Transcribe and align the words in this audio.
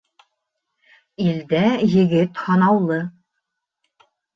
Илдә 1.27 1.63
егет 1.95 2.45
һанаулы. 2.49 3.01